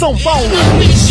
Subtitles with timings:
[0.00, 1.09] 送爆了。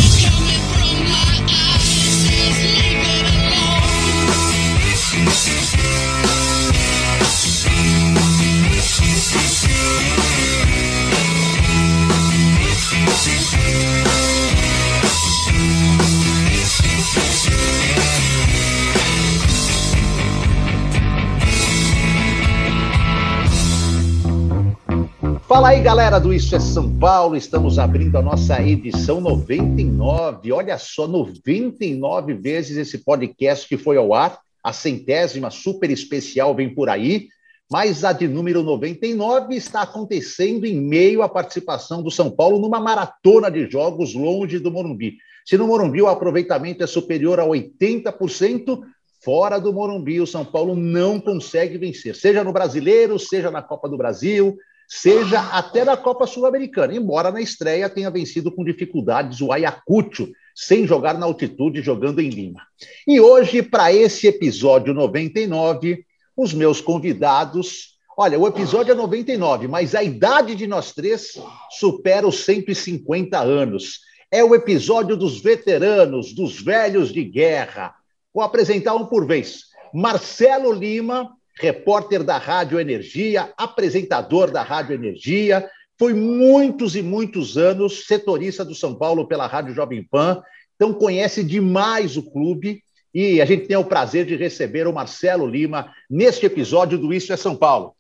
[25.50, 27.36] Fala aí, galera do Isso é São Paulo.
[27.36, 30.52] Estamos abrindo a nossa edição 99.
[30.52, 34.40] Olha só, 99 vezes esse podcast que foi ao ar.
[34.64, 37.30] A centésima super especial vem por aí.
[37.68, 42.80] Mas a de número 99 está acontecendo em meio à participação do São Paulo numa
[42.80, 45.18] maratona de jogos longe do Morumbi.
[45.44, 48.82] Se no Morumbi o aproveitamento é superior a 80%,
[49.26, 53.90] fora do Morumbi o São Paulo não consegue vencer, seja no Brasileiro, seja na Copa
[53.90, 54.56] do Brasil,
[54.90, 60.88] seja até na Copa Sul-Americana, embora na estreia tenha vencido com dificuldades o Ayacucho, sem
[60.88, 62.62] jogar na altitude, jogando em Lima.
[63.08, 66.04] E hoje, para esse episódio 99,
[66.36, 67.98] os meus convidados.
[68.18, 74.00] Olha, o episódio é 99, mas a idade de nós três supera os 150 anos.
[74.32, 77.94] É o episódio dos veteranos, dos velhos de guerra.
[78.34, 79.66] Vou apresentar um por vez.
[79.94, 88.06] Marcelo Lima, repórter da Rádio Energia, apresentador da Rádio Energia, foi muitos e muitos anos
[88.08, 90.42] setorista do São Paulo pela Rádio Jovem Pan,
[90.76, 92.82] então conhece demais o clube
[93.14, 97.34] e a gente tem o prazer de receber o Marcelo Lima neste episódio do Isso
[97.34, 97.94] é São Paulo.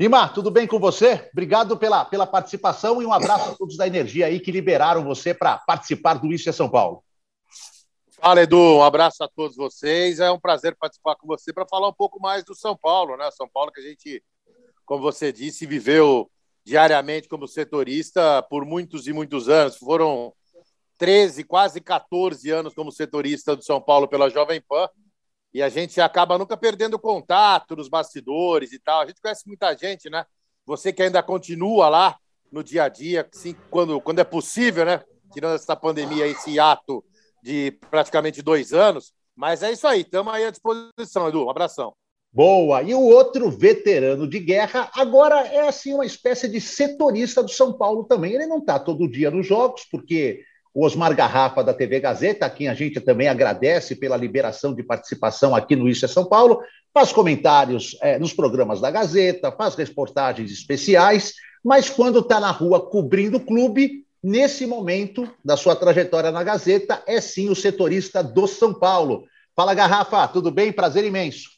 [0.00, 1.28] Lima, tudo bem com você?
[1.32, 5.32] Obrigado pela, pela participação e um abraço a todos da Energia aí que liberaram você
[5.32, 7.04] para participar do Isso é São Paulo.
[8.20, 8.58] Fala, Edu.
[8.58, 10.18] Um abraço a todos vocês.
[10.18, 13.30] É um prazer participar com você para falar um pouco mais do São Paulo, né?
[13.30, 14.22] São Paulo que a gente,
[14.84, 16.28] como você disse, viveu
[16.64, 19.76] diariamente como setorista por muitos e muitos anos.
[19.76, 20.34] Foram
[20.98, 24.88] 13, quase 14 anos como setorista do São Paulo pela Jovem Pan.
[25.54, 29.02] E a gente acaba nunca perdendo contato nos bastidores e tal.
[29.02, 30.26] A gente conhece muita gente, né?
[30.66, 32.18] Você que ainda continua lá
[32.50, 35.04] no dia a dia, assim, quando, quando é possível, né?
[35.32, 37.04] Tirando essa pandemia, esse ato
[37.42, 39.12] de praticamente dois anos.
[39.36, 41.46] Mas é isso aí, estamos aí à disposição, Edu.
[41.46, 41.94] Um abração.
[42.32, 42.82] Boa!
[42.82, 47.72] E o outro veterano de guerra agora é assim uma espécie de setorista do São
[47.72, 48.34] Paulo também.
[48.34, 50.42] Ele não está todo dia nos jogos, porque
[50.74, 54.82] o Osmar Garrafa da TV Gazeta, a quem a gente também agradece pela liberação de
[54.82, 56.60] participação aqui no Isso é São Paulo,
[56.92, 61.34] faz comentários é, nos programas da Gazeta, faz reportagens especiais,
[61.64, 67.02] mas quando está na rua cobrindo o clube, nesse momento da sua trajetória na Gazeta,
[67.06, 69.24] é sim o setorista do São Paulo.
[69.54, 70.72] Fala, Garrafa, tudo bem?
[70.72, 71.48] Prazer imenso.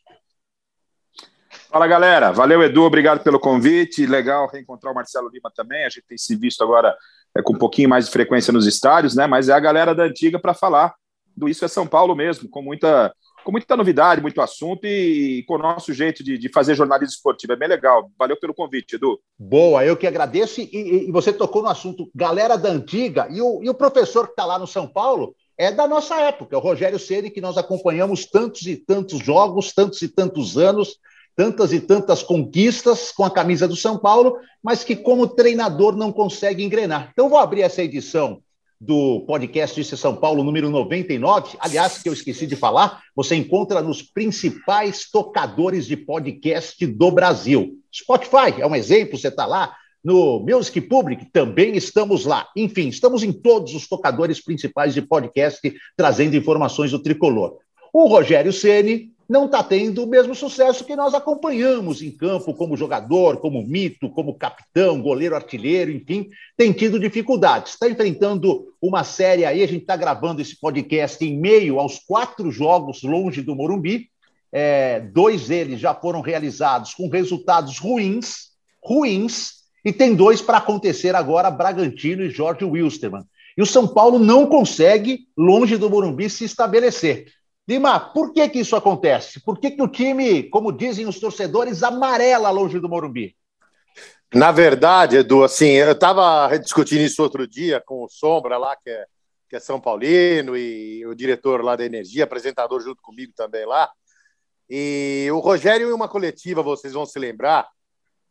[1.71, 2.33] Fala, galera.
[2.33, 2.83] Valeu, Edu.
[2.83, 4.07] Obrigado pelo convite.
[4.07, 5.85] Legal reencontrar o Marcelo Lima também.
[5.85, 6.97] A gente tem se visto agora
[7.37, 9.27] é, com um pouquinho mais de frequência nos estádios, né?
[9.27, 10.95] Mas é a galera da antiga para falar
[11.37, 13.15] do Isso é São Paulo mesmo, com muita,
[13.45, 17.53] com muita novidade, muito assunto e, com o nosso jeito de, de, fazer jornalismo esportivo.
[17.53, 18.11] É bem legal.
[18.19, 19.21] Valeu pelo convite, Edu.
[19.39, 20.61] Boa, eu que agradeço.
[20.61, 24.33] E, e você tocou no assunto galera da antiga e o, e o professor que
[24.33, 28.25] está lá no São Paulo é da nossa época, o Rogério Ceni que nós acompanhamos
[28.25, 30.97] tantos e tantos jogos, tantos e tantos anos,
[31.37, 36.13] tantas e tantas conquistas com a camisa do São Paulo, mas que como treinador não
[36.13, 37.11] consegue engrenar.
[37.13, 38.43] Então vou abrir essa edição
[38.81, 41.57] do podcast Isso é São Paulo, número 99.
[41.61, 47.77] Aliás, que eu esqueci de falar, você encontra nos principais tocadores de podcast do Brasil.
[47.95, 49.77] Spotify é um exemplo, você está lá.
[50.03, 52.49] No Music Public também estamos lá.
[52.57, 57.59] Enfim, estamos em todos os tocadores principais de podcast trazendo informações do tricolor.
[57.93, 62.77] O Rogério Ceni não está tendo o mesmo sucesso que nós acompanhamos em campo como
[62.77, 67.75] jogador, como mito, como capitão, goleiro artilheiro, enfim, tem tido dificuldades.
[67.75, 72.51] Está enfrentando uma série aí, a gente está gravando esse podcast em meio aos quatro
[72.51, 74.11] jogos longe do Morumbi.
[74.51, 78.49] É, dois deles já foram realizados com resultados ruins,
[78.85, 83.23] ruins, e tem dois para acontecer agora, Bragantino e Jorge Wilstermann.
[83.57, 87.27] E o São Paulo não consegue, longe do Morumbi, se estabelecer.
[87.71, 89.39] Lima, por que, que isso acontece?
[89.39, 93.37] Por que, que o time, como dizem os torcedores, amarela longe do Morumbi?
[94.35, 98.91] Na verdade, Edu, assim, eu estava discutindo isso outro dia com o Sombra lá, que
[98.91, 99.07] é,
[99.49, 103.89] que é São Paulino, e o diretor lá da Energia, apresentador junto comigo também lá.
[104.69, 107.69] E o Rogério, em uma coletiva, vocês vão se lembrar,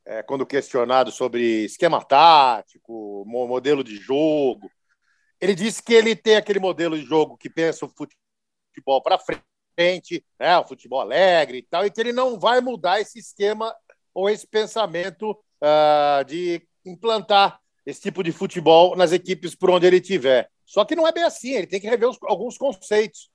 [0.06, 4.70] é, quando questionado sobre esquema tático, modelo de jogo,
[5.40, 8.29] ele disse que ele tem aquele modelo de jogo que pensa o futebol
[9.04, 13.20] para frente, né, o futebol alegre e tal, e que ele não vai mudar esse
[13.20, 13.76] esquema
[14.14, 19.98] ou esse pensamento uh, de implantar esse tipo de futebol nas equipes por onde ele
[19.98, 20.50] estiver.
[20.66, 23.30] Só que não é bem assim, ele tem que rever os, alguns conceitos.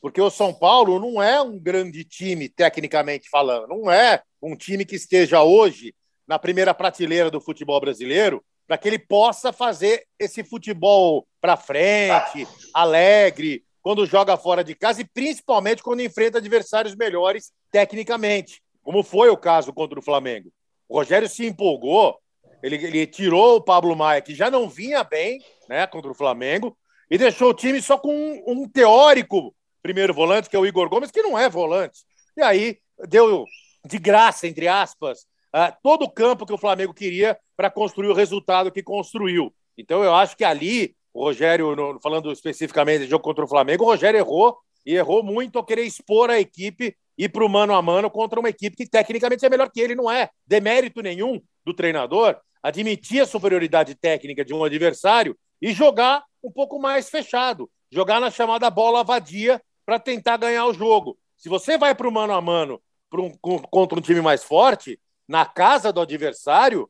[0.00, 4.84] Porque o São Paulo não é um grande time, tecnicamente falando, não é um time
[4.84, 5.94] que esteja hoje
[6.26, 12.46] na primeira prateleira do futebol brasileiro para que ele possa fazer esse futebol para frente,
[12.72, 19.28] alegre, quando joga fora de casa e principalmente quando enfrenta adversários melhores tecnicamente, como foi
[19.28, 20.52] o caso contra o Flamengo.
[20.88, 22.18] O Rogério se empolgou,
[22.62, 26.76] ele, ele tirou o Pablo Maia, que já não vinha bem né, contra o Flamengo,
[27.10, 30.88] e deixou o time só com um, um teórico primeiro volante, que é o Igor
[30.88, 32.04] Gomes, que não é volante.
[32.36, 32.78] E aí
[33.08, 33.44] deu
[33.84, 35.20] de graça, entre aspas,
[35.54, 39.54] uh, todo o campo que o Flamengo queria para construir o resultado que construiu.
[39.76, 43.84] Então eu acho que ali, o Rogério, no, falando especificamente do jogo contra o Flamengo,
[43.84, 47.74] o Rogério errou e errou muito ao querer expor a equipe ir para o mano
[47.74, 51.40] a mano contra uma equipe que tecnicamente é melhor que ele, não é demérito nenhum
[51.64, 57.70] do treinador admitir a superioridade técnica de um adversário e jogar um pouco mais fechado,
[57.90, 61.18] jogar na chamada bola vadia para tentar ganhar o jogo.
[61.36, 62.80] Se você vai para o mano a mano
[63.12, 63.30] um,
[63.70, 66.88] contra um time mais forte, na casa do adversário,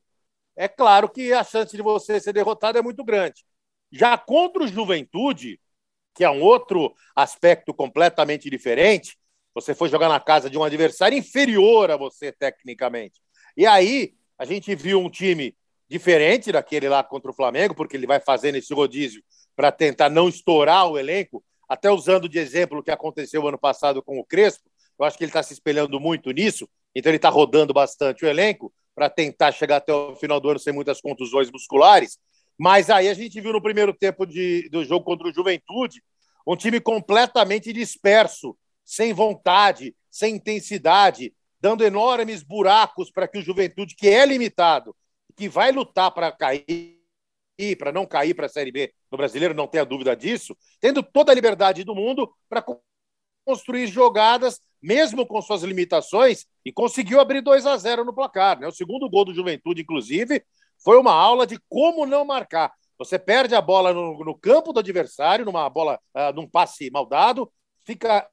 [0.57, 3.45] é claro que a chance de você ser derrotado é muito grande.
[3.93, 5.61] Já contra o Juventude,
[6.15, 9.17] que é um outro aspecto completamente diferente,
[9.55, 13.21] você foi jogar na casa de um adversário inferior a você tecnicamente.
[13.57, 15.57] E aí a gente viu um time
[15.89, 19.23] diferente daquele lá contra o Flamengo, porque ele vai fazendo esse rodízio
[19.57, 24.03] para tentar não estourar o elenco, até usando de exemplo o que aconteceu ano passado
[24.03, 24.71] com o Crespo.
[24.99, 28.29] Eu acho que ele está se espelhando muito nisso, então ele está rodando bastante o
[28.29, 32.19] elenco para tentar chegar até o final do ano sem muitas contusões musculares.
[32.61, 36.03] Mas aí a gente viu no primeiro tempo de, do jogo contra o Juventude
[36.47, 38.55] um time completamente disperso,
[38.85, 44.95] sem vontade, sem intensidade, dando enormes buracos para que o Juventude, que é limitado,
[45.35, 46.99] que vai lutar para cair,
[47.79, 51.33] para não cair para a Série B no brasileiro, não tenha dúvida disso, tendo toda
[51.33, 52.63] a liberdade do mundo para
[53.43, 58.61] construir jogadas, mesmo com suas limitações, e conseguiu abrir 2 a 0 no placar.
[58.61, 58.69] Né?
[58.69, 60.45] O segundo gol do Juventude, inclusive,
[60.83, 62.73] foi uma aula de como não marcar.
[62.99, 67.07] Você perde a bola no, no campo do adversário, numa bola, uh, num passe mal
[67.07, 67.51] dado,
[67.87, 68.29] fica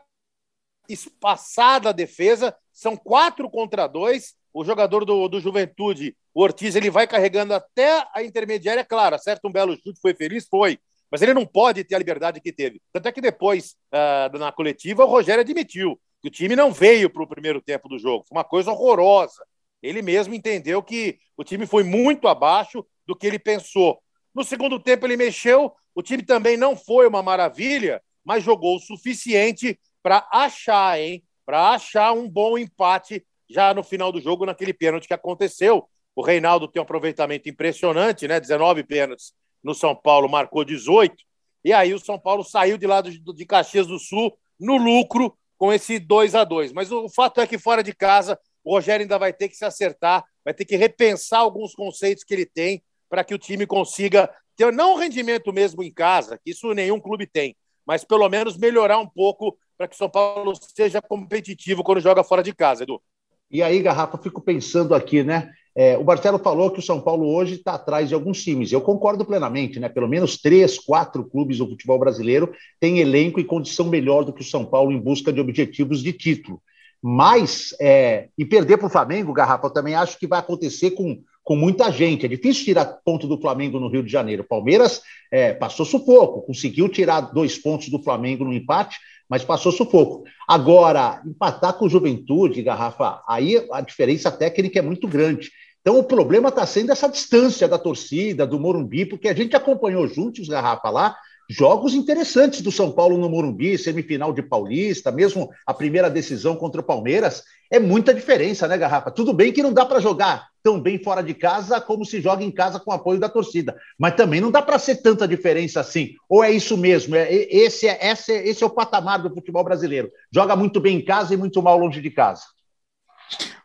[0.89, 4.35] espaçada a defesa, são quatro contra dois.
[4.53, 9.47] O jogador do, do Juventude, o Ortiz, ele vai carregando até a intermediária, claro, acerta
[9.47, 10.79] um belo chute, foi feliz, foi.
[11.11, 12.81] Mas ele não pode ter a liberdade que teve.
[12.91, 17.09] Tanto é que depois, uh, na coletiva, o Rogério admitiu que o time não veio
[17.09, 18.25] para o primeiro tempo do jogo.
[18.27, 19.45] Foi uma coisa horrorosa.
[19.81, 24.01] Ele mesmo entendeu que o time foi muito abaixo do que ele pensou.
[24.33, 25.73] No segundo tempo, ele mexeu.
[25.95, 31.23] O time também não foi uma maravilha, mas jogou o suficiente para achar, hein?
[31.45, 35.87] Para achar um bom empate já no final do jogo, naquele pênalti que aconteceu.
[36.15, 38.39] O Reinaldo tem um aproveitamento impressionante, né?
[38.39, 41.15] 19 pênaltis no São Paulo, marcou 18.
[41.63, 45.73] E aí o São Paulo saiu de lá de Caxias do Sul no lucro com
[45.73, 49.17] esse 2 a 2 Mas o fato é que fora de casa, o Rogério ainda
[49.17, 53.23] vai ter que se acertar, vai ter que repensar alguns conceitos que ele tem para
[53.23, 57.25] que o time consiga ter não um rendimento mesmo em casa, que isso nenhum clube
[57.25, 57.55] tem,
[57.85, 62.25] mas pelo menos melhorar um pouco para que o São Paulo seja competitivo quando joga
[62.25, 63.01] fora de casa, Edu.
[63.49, 65.49] E aí, Garrafa, fico pensando aqui, né?
[65.73, 68.73] É, o Marcelo falou que o São Paulo hoje está atrás de alguns times.
[68.73, 69.87] Eu concordo plenamente, né?
[69.87, 74.41] Pelo menos três, quatro clubes do futebol brasileiro têm elenco e condição melhor do que
[74.41, 76.61] o São Paulo em busca de objetivos de título.
[77.09, 81.21] Mas, é, e perder para o Flamengo, Garrafa, eu também acho que vai acontecer com,
[81.41, 82.25] com muita gente.
[82.25, 84.43] É difícil tirar ponto do Flamengo no Rio de Janeiro.
[84.43, 88.97] Palmeiras é, passou sufoco, conseguiu tirar dois pontos do Flamengo no empate,
[89.29, 90.25] mas passou sufoco.
[90.45, 95.49] Agora, empatar com Juventude, Garrafa, aí a diferença técnica é muito grande.
[95.79, 100.05] Então, o problema está sendo essa distância da torcida, do Morumbi, porque a gente acompanhou
[100.09, 101.15] juntos, Garrafa, lá,
[101.49, 106.81] jogos interessantes do São Paulo no Morumbi, semifinal de Paulista, mesmo a primeira decisão contra
[106.81, 109.11] o Palmeiras, é muita diferença, né, Garrafa?
[109.11, 112.43] Tudo bem que não dá para jogar tão bem fora de casa como se joga
[112.43, 116.15] em casa com apoio da torcida, mas também não dá para ser tanta diferença assim.
[116.27, 117.15] Ou é isso mesmo?
[117.15, 120.11] É, esse, é, esse, é, esse é o patamar do futebol brasileiro.
[120.31, 122.43] Joga muito bem em casa e muito mal longe de casa.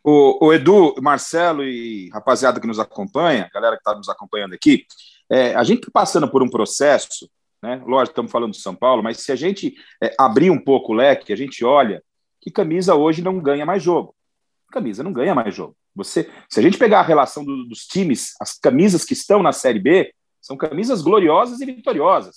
[0.05, 4.85] O, o Edu, Marcelo e rapaziada que nos acompanha, galera que está nos acompanhando aqui,
[5.31, 7.29] é, a gente está passando por um processo
[7.63, 7.81] né?
[7.87, 10.95] Lógico, estamos falando de São Paulo, mas se a gente é, abrir um pouco o
[10.95, 12.03] leque, a gente olha
[12.41, 14.15] que camisa hoje não ganha mais jogo.
[14.71, 15.77] Camisa não ganha mais jogo.
[15.95, 19.53] Você, se a gente pegar a relação do, dos times, as camisas que estão na
[19.53, 22.37] Série B, são camisas gloriosas e vitoriosas.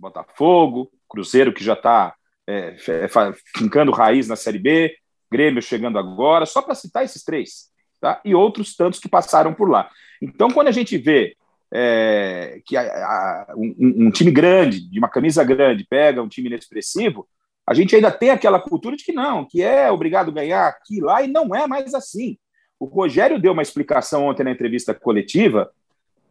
[0.00, 2.14] Botafogo, Cruzeiro que já está
[2.46, 3.08] é, é
[3.56, 4.96] fincando raiz na Série B,
[5.30, 7.70] Grêmio chegando agora, só para citar esses três,
[8.00, 8.20] tá?
[8.24, 9.90] E outros tantos que passaram por lá.
[10.20, 11.36] Então, quando a gente vê
[11.72, 16.48] é, que a, a, um, um, time grande, de uma camisa grande, pega um time
[16.48, 17.26] inexpressivo,
[17.66, 21.00] a gente ainda tem aquela cultura de que não, que é obrigado a ganhar aqui
[21.00, 22.38] lá, e não é mais assim.
[22.78, 25.70] O Rogério deu uma explicação ontem na entrevista coletiva,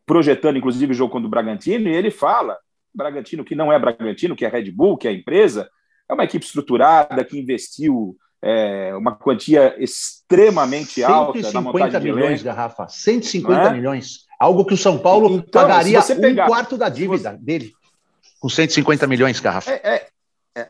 [0.05, 2.57] projetando inclusive o jogo contra o Bragantino, e ele fala:
[2.93, 5.69] Bragantino que não é Bragantino, que é Red Bull, que é a empresa,
[6.07, 12.45] é uma equipe estruturada que investiu é, uma quantia extremamente alta na montagem milhões, de
[12.45, 13.73] Garrafa, 150 é?
[13.73, 14.24] milhões.
[14.39, 17.37] Algo que o São Paulo então, pagaria pegar, um quarto da dívida você...
[17.37, 17.73] dele,
[18.39, 19.71] com 150 milhões, Garrafa.
[19.71, 20.07] É, é,
[20.57, 20.69] é,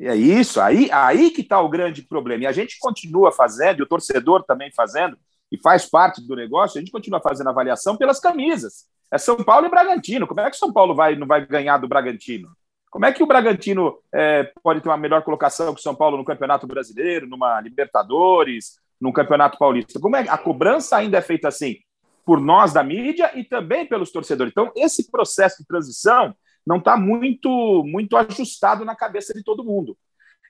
[0.00, 2.44] é isso, aí, aí que está o grande problema.
[2.44, 5.16] E a gente continua fazendo, e o torcedor também fazendo,
[5.50, 8.86] e faz parte do negócio, a gente continua fazendo avaliação pelas camisas.
[9.10, 10.26] É São Paulo e Bragantino.
[10.26, 12.48] Como é que São Paulo vai, não vai ganhar do Bragantino?
[12.90, 16.16] Como é que o Bragantino é, pode ter uma melhor colocação que o São Paulo
[16.16, 20.00] no Campeonato Brasileiro, numa Libertadores, num Campeonato Paulista?
[20.00, 21.76] Como é a cobrança ainda é feita assim?
[22.24, 24.50] Por nós da mídia e também pelos torcedores.
[24.50, 26.34] Então, esse processo de transição
[26.66, 29.96] não está muito, muito ajustado na cabeça de todo mundo.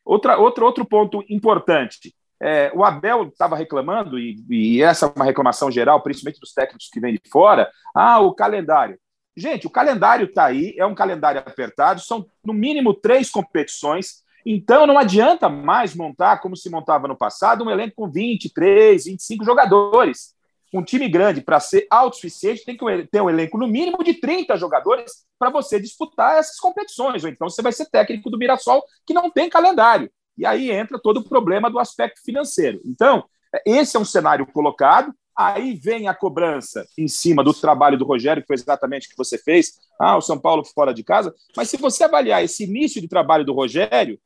[0.04, 2.14] Outra, outro, outro ponto importante.
[2.40, 6.88] É, o Abel estava reclamando, e, e, essa é uma reclamação geral, principalmente dos técnicos
[6.92, 7.70] que vêm de fora.
[7.94, 8.98] Ah, o calendário.
[9.36, 14.86] Gente, o calendário está aí, é um calendário apertado, são no mínimo três competições, então
[14.86, 20.34] não adianta mais montar, como se montava no passado, um elenco com 23, 25 jogadores
[20.74, 24.56] um time grande, para ser autossuficiente, tem que ter um elenco no mínimo de 30
[24.56, 27.22] jogadores para você disputar essas competições.
[27.22, 30.10] Ou então você vai ser técnico do Mirassol, que não tem calendário.
[30.36, 32.80] E aí entra todo o problema do aspecto financeiro.
[32.84, 33.24] Então,
[33.64, 35.14] esse é um cenário colocado.
[35.36, 39.16] Aí vem a cobrança em cima do trabalho do Rogério, que foi exatamente o que
[39.16, 39.74] você fez.
[40.00, 41.32] Ah, o São Paulo fora de casa.
[41.56, 44.18] Mas se você avaliar esse início de trabalho do Rogério,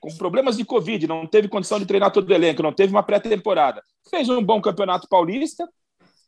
[0.00, 3.02] com problemas de Covid, não teve condição de treinar todo o elenco, não teve uma
[3.02, 5.68] pré-temporada, fez um bom campeonato paulista,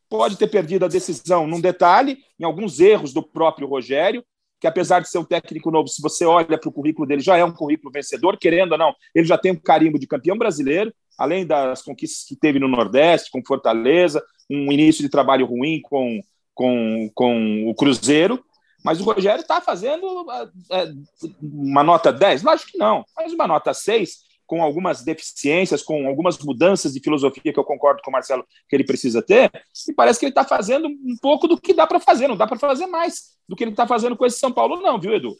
[0.08, 4.24] pode ter perdido a decisão num detalhe, em alguns erros do próprio Rogério,
[4.60, 7.36] que apesar de ser um técnico novo, se você olha para o currículo dele, já
[7.36, 10.92] é um currículo vencedor, querendo ou não, ele já tem um carimbo de campeão brasileiro,
[11.16, 16.20] além das conquistas que teve no Nordeste, com Fortaleza, um início de trabalho ruim com,
[16.54, 18.42] com, com o Cruzeiro,
[18.84, 20.26] mas o Rogério está fazendo
[20.70, 20.92] é,
[21.42, 22.42] uma nota 10?
[22.42, 27.52] Lógico que não, mas uma nota 6, com algumas deficiências, com algumas mudanças de filosofia
[27.52, 29.52] que eu concordo com o Marcelo que ele precisa ter,
[29.86, 32.46] e parece que ele está fazendo um pouco do que dá para fazer, não dá
[32.46, 35.36] para fazer mais do que ele está fazendo com esse São Paulo, não, viu, Edu?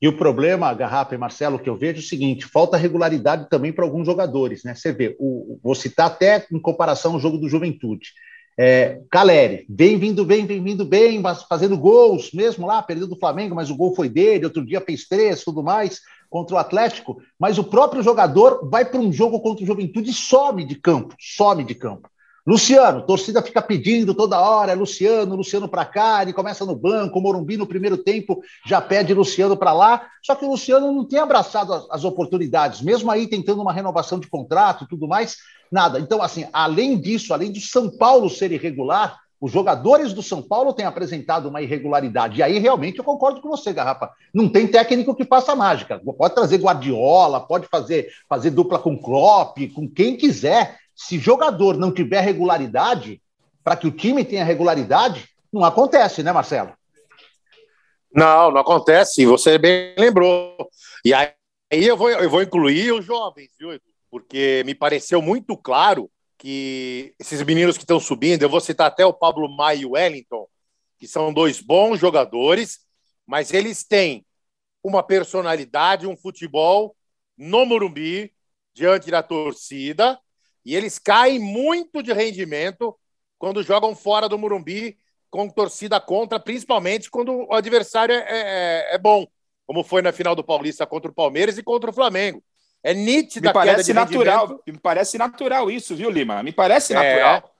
[0.00, 3.70] E o problema, Garrafa e Marcelo, que eu vejo é o seguinte: falta regularidade também
[3.70, 4.74] para alguns jogadores, né?
[4.74, 8.12] Você vê, o, vou citar até em comparação ao jogo do Juventude.
[8.58, 13.54] É, Caleri, vem vindo bem, vem vindo bem, fazendo gols, mesmo lá, perdeu do Flamengo,
[13.54, 17.58] mas o gol foi dele, outro dia fez três, tudo mais contra o Atlético, mas
[17.58, 21.64] o próprio jogador vai para um jogo contra o Juventude e some de campo, some
[21.64, 22.08] de campo.
[22.46, 27.56] Luciano, torcida fica pedindo toda hora, Luciano, Luciano para cá, ele começa no banco, Morumbi
[27.56, 31.74] no primeiro tempo já pede Luciano para lá, só que o Luciano não tem abraçado
[31.74, 35.36] as, as, oportunidades, mesmo aí tentando uma renovação de contrato e tudo mais,
[35.70, 36.00] nada.
[36.00, 40.74] Então, assim, além disso, além do São Paulo ser irregular, os jogadores do São Paulo
[40.74, 42.38] têm apresentado uma irregularidade.
[42.38, 44.10] E aí, realmente, eu concordo com você, Garrafa.
[44.34, 45.98] Não tem técnico que faça mágica.
[45.98, 50.78] Pode trazer Guardiola, pode fazer, fazer dupla com Klopp, com quem quiser.
[50.94, 53.22] Se jogador não tiver regularidade,
[53.64, 56.74] para que o time tenha regularidade, não acontece, né, Marcelo?
[58.14, 59.24] Não, não acontece.
[59.24, 60.54] Você bem lembrou.
[61.02, 61.32] E aí
[61.70, 63.70] eu vou, eu vou incluir os jovens, viu?
[64.10, 69.04] Porque me pareceu muito claro que esses meninos que estão subindo, eu vou citar até
[69.04, 70.48] o Pablo Maia e o Wellington,
[70.98, 72.80] que são dois bons jogadores,
[73.26, 74.24] mas eles têm
[74.82, 76.96] uma personalidade, um futebol
[77.36, 78.32] no Morumbi,
[78.72, 80.18] diante da torcida,
[80.64, 82.98] e eles caem muito de rendimento
[83.38, 84.96] quando jogam fora do Morumbi,
[85.30, 89.26] com torcida contra, principalmente quando o adversário é, é, é bom,
[89.66, 92.42] como foi na final do Paulista contra o Palmeiras e contra o Flamengo.
[92.82, 96.42] É nítida me parece natural, Me parece natural isso, viu, Lima?
[96.42, 96.96] Me parece é.
[96.96, 97.54] natural.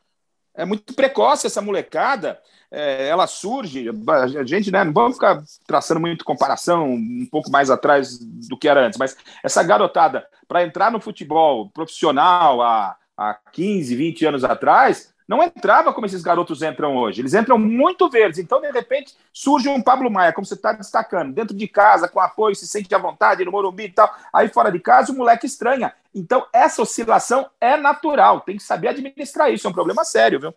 [0.55, 2.41] É muito precoce essa molecada.
[2.73, 7.69] É, ela surge, a gente, né, não vamos ficar traçando muito comparação um pouco mais
[7.69, 13.35] atrás do que era antes, mas essa garotada, para entrar no futebol profissional há, há
[13.51, 17.21] 15, 20 anos atrás, não entrava como esses garotos entram hoje.
[17.21, 18.41] Eles entram muito verdes.
[18.41, 22.19] Então, de repente, surge um Pablo Maia, como você está destacando, dentro de casa, com
[22.19, 24.13] apoio, se sente à vontade no Morumbi e tal.
[24.33, 25.95] Aí, fora de casa, o moleque estranha.
[26.13, 28.41] Então, essa oscilação é natural.
[28.41, 29.69] Tem que saber administrar isso.
[29.69, 30.55] É um problema sério, viu?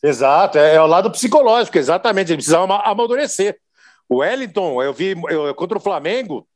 [0.00, 0.58] Exato.
[0.58, 2.28] É, é o lado psicológico, exatamente.
[2.28, 3.58] Ele precisa amadurecer.
[4.08, 6.46] O Wellington, eu vi eu, contra o Flamengo,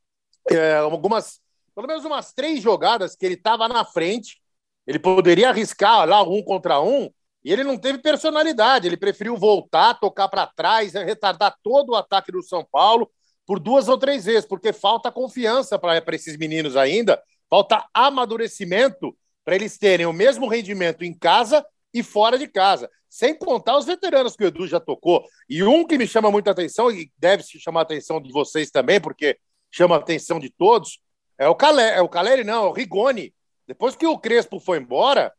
[0.49, 1.41] é, algumas,
[1.75, 4.40] pelo menos umas três jogadas que ele estava na frente
[4.85, 7.09] ele poderia arriscar lá um contra um
[7.43, 8.87] e ele não teve personalidade.
[8.87, 13.09] Ele preferiu voltar, tocar para trás, retardar todo o ataque do São Paulo
[13.45, 19.55] por duas ou três vezes, porque falta confiança para esses meninos ainda, falta amadurecimento para
[19.55, 22.89] eles terem o mesmo rendimento em casa e fora de casa.
[23.09, 25.25] Sem contar os veteranos que o Edu já tocou.
[25.49, 28.71] E um que me chama muita atenção, e deve se chamar a atenção de vocês
[28.71, 29.37] também, porque
[29.69, 31.01] chama a atenção de todos,
[31.37, 33.33] é o Caleri, é o Caleri não, é o Rigoni.
[33.71, 35.31] Depois que o Crespo foi embora,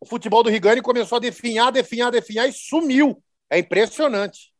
[0.00, 3.20] o futebol do Rigani começou a definhar, definhar, definhar e sumiu.
[3.50, 4.52] É impressionante.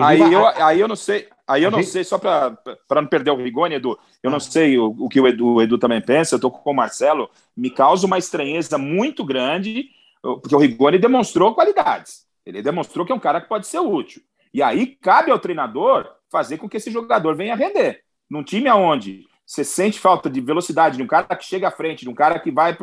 [0.00, 2.56] Aí eu, aí eu não sei, aí eu não sei, só para
[2.94, 4.40] não perder o Rigoni, Edu, eu não ah.
[4.40, 7.28] sei o, o que o Edu, o Edu também pensa, eu estou com o Marcelo,
[7.56, 9.88] me causa uma estranheza muito grande,
[10.22, 12.24] porque o Rigoni demonstrou qualidades.
[12.46, 14.22] Ele demonstrou que é um cara que pode ser útil.
[14.54, 18.04] E aí cabe ao treinador fazer com que esse jogador venha render.
[18.30, 22.04] Num time onde você sente falta de velocidade de um cara que chega à frente,
[22.04, 22.76] de um cara que vai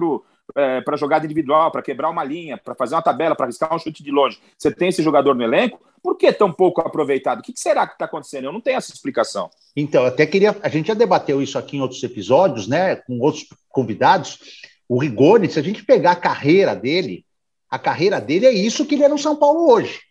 [0.54, 3.80] é, para jogada individual, para quebrar uma linha, para fazer uma tabela, para arriscar um
[3.80, 4.38] chute de longe.
[4.58, 7.40] Você tem esse jogador no elenco, por que tão pouco aproveitado?
[7.40, 8.44] O que será que está acontecendo?
[8.44, 9.50] Eu não tenho essa explicação.
[9.78, 10.58] Então, até queria.
[10.62, 12.98] A gente já debateu isso aqui em outros episódios, né?
[12.98, 14.38] Com outros convidados.
[14.90, 17.26] O Rigoni, se a gente pegar a carreira dele,
[17.70, 20.02] a carreira dele é isso que ele é no São Paulo hoje.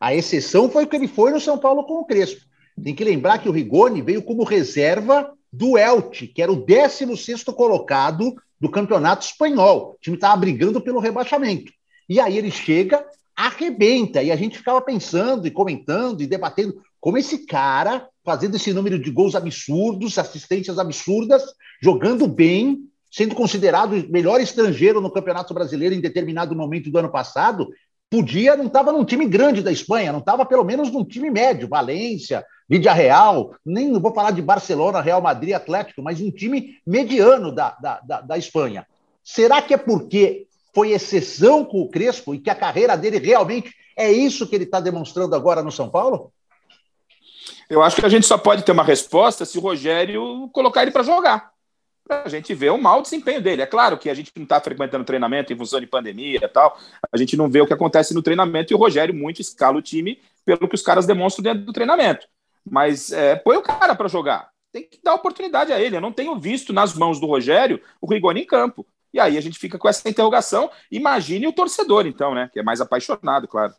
[0.00, 2.40] A exceção foi o que ele foi no São Paulo com o Crespo.
[2.82, 7.44] Tem que lembrar que o Rigoni veio como reserva do Elche, que era o 16
[7.44, 9.92] colocado do campeonato espanhol.
[9.92, 11.72] O time estava brigando pelo rebaixamento.
[12.08, 13.04] E aí ele chega,
[13.36, 18.72] arrebenta, e a gente ficava pensando e comentando e debatendo como esse cara, fazendo esse
[18.72, 21.42] número de gols absurdos, assistências absurdas,
[21.82, 22.78] jogando bem,
[23.10, 27.68] sendo considerado o melhor estrangeiro no Campeonato Brasileiro em determinado momento do ano passado,
[28.10, 31.68] podia, não estava num time grande da Espanha, não estava pelo menos num time médio,
[31.68, 36.78] Valência, Vídea Real, nem não vou falar de Barcelona, Real Madrid, Atlético, mas um time
[36.86, 38.86] mediano da, da, da, da Espanha.
[39.24, 43.74] Será que é porque foi exceção com o Crespo e que a carreira dele realmente
[43.96, 46.32] é isso que ele está demonstrando agora no São Paulo?
[47.68, 50.92] Eu acho que a gente só pode ter uma resposta se o Rogério colocar ele
[50.92, 51.50] para jogar
[52.10, 53.62] a gente vê o mau desempenho dele.
[53.62, 56.76] É claro que a gente não está frequentando treinamento em função de pandemia e tal,
[57.10, 59.82] a gente não vê o que acontece no treinamento e o Rogério muito escala o
[59.82, 62.26] time pelo que os caras demonstram dentro do treinamento.
[62.70, 64.48] Mas é, põe o cara para jogar.
[64.72, 65.96] Tem que dar oportunidade a ele.
[65.96, 68.86] Eu não tenho visto nas mãos do Rogério o Rigoni em campo.
[69.12, 70.70] E aí a gente fica com essa interrogação.
[70.90, 72.48] Imagine o torcedor, então, né?
[72.52, 73.74] Que é mais apaixonado, claro.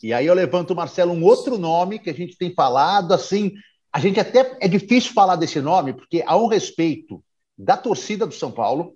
[0.00, 3.52] E aí eu levanto, Marcelo, um outro nome que a gente tem falado, assim,
[3.92, 7.22] a gente até é difícil falar desse nome, porque há um respeito
[7.58, 8.94] da torcida do São Paulo,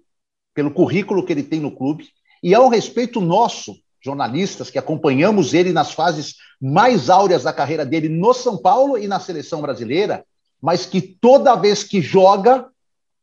[0.55, 2.09] pelo currículo que ele tem no clube,
[2.43, 8.09] e ao respeito nosso, jornalistas, que acompanhamos ele nas fases mais áureas da carreira dele
[8.09, 10.25] no São Paulo e na seleção brasileira,
[10.61, 12.69] mas que toda vez que joga,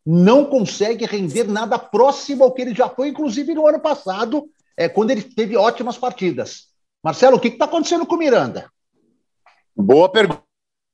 [0.05, 4.89] não consegue render nada próximo ao que ele já foi, inclusive no ano passado, é,
[4.89, 6.67] quando ele teve ótimas partidas.
[7.03, 8.69] Marcelo, o que está acontecendo com o Miranda?
[9.75, 10.43] Boa pergunta.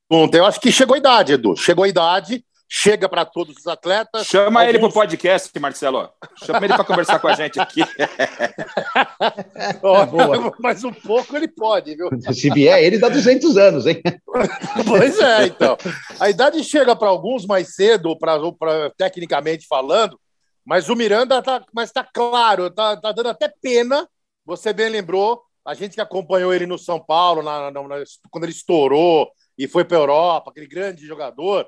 [0.09, 1.55] Eu acho que chegou a idade, Edu.
[1.55, 4.27] Chegou a idade chega para todos os atletas.
[4.27, 4.69] Chama alguns...
[4.69, 6.09] ele para o podcast, Marcelo.
[6.43, 7.81] Chama ele para conversar com a gente aqui.
[9.81, 12.09] oh, mas um pouco ele pode, viu?
[12.33, 14.01] Se vier, ele dá 200 anos, hein?
[14.85, 15.77] pois é, então.
[16.19, 20.19] A idade chega para alguns mais cedo, pra, pra, tecnicamente falando,
[20.65, 24.07] mas o Miranda tá, mas tá claro, tá, tá dando até pena.
[24.45, 28.43] Você bem lembrou, a gente que acompanhou ele no São Paulo, na, na, na, quando
[28.43, 31.67] ele estourou e foi para a Europa, aquele grande jogador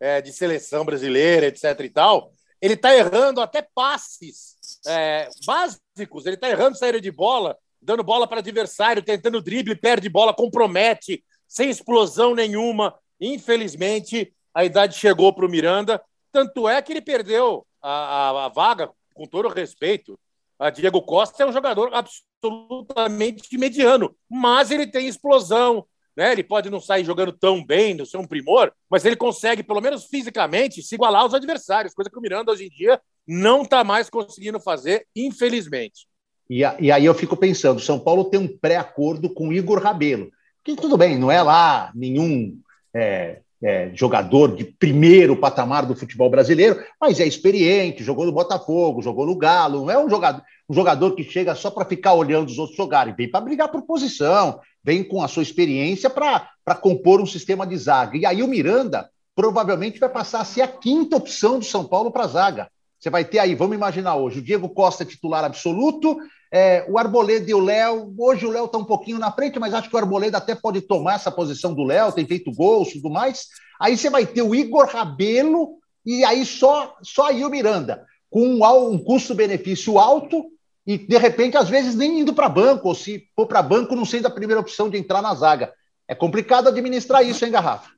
[0.00, 1.78] é, de seleção brasileira, etc.
[1.80, 7.56] e tal, ele está errando até passes é, básicos, ele está errando saída de bola,
[7.80, 12.94] dando bola para adversário, tentando drible, perde bola, compromete, sem explosão nenhuma.
[13.20, 18.48] Infelizmente, a idade chegou para o Miranda, tanto é que ele perdeu a, a, a,
[18.48, 20.18] vaga, com todo respeito.
[20.58, 25.86] A Diego Costa é um jogador absolutamente mediano, mas ele tem explosão,
[26.20, 26.32] né?
[26.32, 29.80] Ele pode não sair jogando tão bem, não ser um primor, mas ele consegue, pelo
[29.80, 33.82] menos fisicamente, se igualar aos adversários, coisa que o Miranda hoje em dia não está
[33.82, 36.06] mais conseguindo fazer, infelizmente.
[36.50, 40.30] E, e, aí eu fico pensando, São Paulo tem um pré-acordo com Igor Rabelo,
[40.62, 42.60] que tudo bem, não é lá nenhum
[42.94, 49.02] é, é, jogador de primeiro patamar do futebol brasileiro, mas é experiente, jogou no Botafogo,
[49.02, 52.48] jogou no Galo, não é um jogador, um jogador que chega só para ficar olhando
[52.48, 57.20] os outros jogarem, vem para brigar por posição, vem com a sua experiência para compor
[57.20, 58.16] um sistema de zaga.
[58.16, 62.10] E aí o Miranda provavelmente vai passar a ser a quinta opção do São Paulo
[62.10, 62.68] para zaga.
[62.98, 66.18] Você vai ter aí, vamos imaginar hoje, o Diego Costa titular absoluto,
[66.52, 68.12] é, o Arboleda e o Léo.
[68.18, 70.80] Hoje o Léo está um pouquinho na frente, mas acho que o Arboleda até pode
[70.80, 73.46] tomar essa posição do Léo, tem feito gols e tudo mais.
[73.80, 78.42] Aí você vai ter o Igor Rabelo e aí só, só aí o Miranda, com
[78.42, 80.44] um, um custo-benefício alto
[80.86, 84.04] e de repente, às vezes, nem indo para banco, ou se for para banco, não
[84.04, 85.72] sendo a primeira opção de entrar na zaga.
[86.08, 87.90] É complicado administrar isso, hein, Garrafa?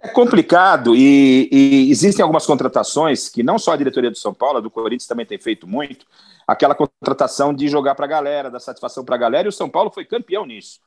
[0.00, 4.58] É complicado e, e, existem algumas contratações que não só a diretoria do São Paulo,
[4.58, 6.06] a do Corinthians também tem feito muito,
[6.52, 9.68] aquela contratação de jogar para a galera, dar satisfação para a galera, e o São
[9.68, 10.80] Paulo foi campeão nisso.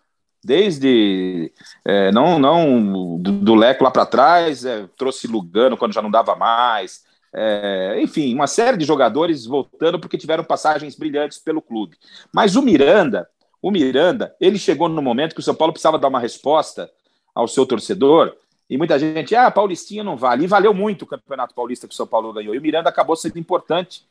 [0.43, 1.51] Desde
[1.83, 6.11] é, não, não do, do Leco lá para trás, é, trouxe Lugano quando já não
[6.11, 7.03] dava mais,
[7.37, 11.97] é, enfim, uma série de jogadores voltando porque tiveram passagens brilhantes pelo clube.
[12.33, 13.27] Mas o Miranda,
[13.61, 16.89] o Miranda, ele chegou no momento que o São Paulo precisava dar uma resposta
[17.33, 18.33] ao seu torcedor.
[18.69, 20.45] E muita gente, ah, Paulistinha não vale.
[20.45, 22.55] E valeu muito o Campeonato Paulista que o São Paulo ganhou.
[22.55, 24.05] E o Miranda acabou sendo importante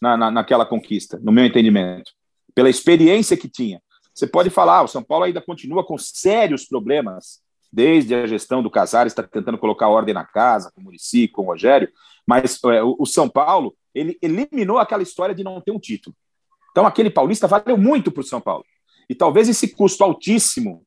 [0.00, 2.12] na, na, naquela conquista, no meu entendimento,
[2.54, 3.80] pela experiência que tinha.
[4.14, 7.40] Você pode falar, ah, o São Paulo ainda continua com sérios problemas,
[7.72, 11.42] desde a gestão do Casares, está tentando colocar ordem na casa, com o Murici, com
[11.42, 11.88] o Rogério,
[12.26, 16.14] mas é, o, São Paulo, ele eliminou aquela história de não ter um título.
[16.70, 18.64] Então, aquele paulista valeu muito para o São Paulo.
[19.08, 20.84] E talvez esse custo altíssimo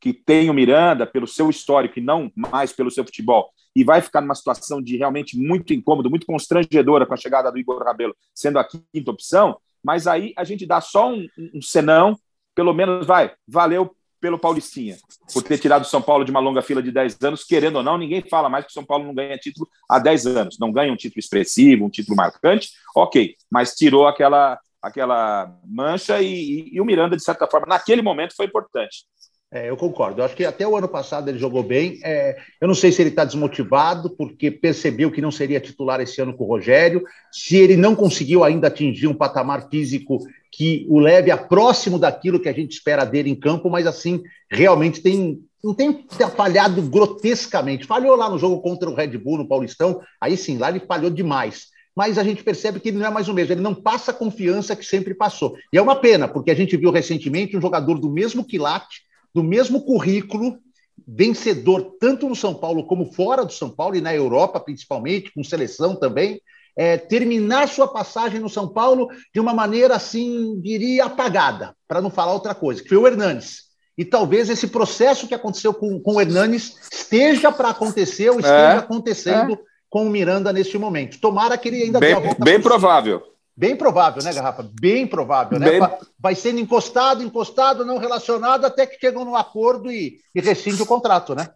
[0.00, 4.00] que tem o Miranda pelo seu histórico e não mais pelo seu futebol, e vai
[4.00, 8.16] ficar numa situação de realmente muito incômodo, muito constrangedora com a chegada do Igor Rabelo
[8.34, 12.18] sendo a quinta opção, mas aí a gente dá só um, um senão,
[12.54, 14.96] pelo menos vai, valeu pelo Paulistinha,
[15.30, 17.82] por ter tirado o São Paulo de uma longa fila de 10 anos, querendo ou
[17.82, 20.72] não, ninguém fala mais que o São Paulo não ganha título há 10 anos, não
[20.72, 26.76] ganha um título expressivo, um título marcante, ok, mas tirou aquela, aquela mancha e, e,
[26.76, 29.04] e o Miranda, de certa forma, naquele momento foi importante.
[29.52, 30.20] É, eu concordo.
[30.20, 32.00] Eu acho que até o ano passado ele jogou bem.
[32.02, 36.20] É, eu não sei se ele está desmotivado, porque percebeu que não seria titular esse
[36.20, 37.04] ano com o Rogério.
[37.30, 40.18] Se ele não conseguiu ainda atingir um patamar físico
[40.50, 44.22] que o leve a próximo daquilo que a gente espera dele em campo, mas assim,
[44.50, 46.06] realmente tem não tem
[46.36, 47.86] falhado grotescamente.
[47.86, 51.10] Falhou lá no jogo contra o Red Bull no Paulistão, aí sim, lá ele falhou
[51.10, 51.66] demais.
[51.94, 54.14] Mas a gente percebe que ele não é mais o mesmo, ele não passa a
[54.14, 55.56] confiança que sempre passou.
[55.72, 59.05] E é uma pena, porque a gente viu recentemente um jogador do mesmo quilate,
[59.36, 60.58] do mesmo currículo,
[61.06, 65.44] vencedor tanto no São Paulo como fora do São Paulo e na Europa, principalmente, com
[65.44, 66.40] seleção também,
[66.74, 72.08] é, terminar sua passagem no São Paulo de uma maneira, assim, diria, apagada, para não
[72.08, 73.66] falar outra coisa, que foi o Hernanes.
[73.98, 78.72] E talvez esse processo que aconteceu com, com o Hernanes esteja para acontecer ou esteja
[78.72, 79.58] é, acontecendo é.
[79.90, 81.20] com o Miranda neste momento.
[81.20, 83.22] Tomara que ele ainda bem, tenha Bem provável.
[83.56, 84.68] Bem provável, né, Garrafa?
[84.78, 85.70] Bem provável, né?
[85.70, 85.80] Bem...
[86.18, 90.86] Vai sendo encostado, encostado, não relacionado, até que chegam no acordo e, e rescinde o
[90.86, 91.48] contrato, né?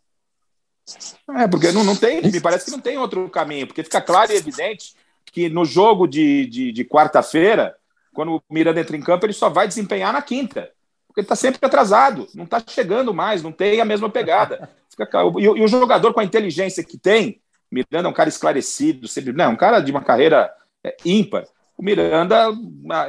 [1.36, 4.32] É, porque não, não tem, me parece que não tem outro caminho, porque fica claro
[4.32, 4.94] e evidente
[5.26, 7.76] que no jogo de, de, de quarta-feira,
[8.12, 10.70] quando o Miranda entra em campo, ele só vai desempenhar na quinta.
[11.06, 14.70] Porque ele está sempre atrasado, não está chegando mais, não tem a mesma pegada.
[15.38, 19.32] e, e, o jogador com a inteligência que tem, Miranda é um cara esclarecido, sempre,
[19.32, 21.46] não, né, um cara de uma carreira é, ímpar.
[21.80, 22.48] O Miranda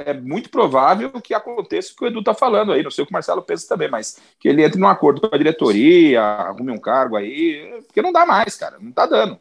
[0.06, 3.06] é muito provável que aconteça o que o Edu está falando aí, não sei o
[3.06, 6.72] que o Marcelo pensa também, mas que ele entre num acordo com a diretoria, arrume
[6.72, 9.38] um cargo aí, porque não dá mais, cara, não está dando.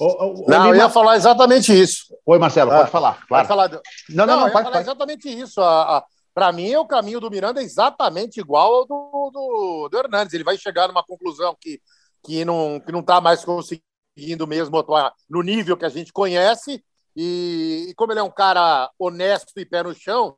[0.00, 2.16] O, o, não, eu ia falar exatamente isso.
[2.24, 3.26] Oi, Marcelo, pode ah, falar.
[3.26, 3.28] Claro.
[3.28, 3.68] Pode falar.
[3.68, 5.60] Não, não, não, não pode falar exatamente isso.
[6.34, 10.32] Para mim, o caminho do Miranda é exatamente igual ao do, do, do Hernandes.
[10.32, 11.78] Ele vai chegar numa conclusão que,
[12.24, 16.10] que não está que não tá mais conseguindo mesmo atuar no nível que a gente
[16.10, 16.82] conhece.
[17.16, 20.36] E, e como ele é um cara honesto e pé no chão,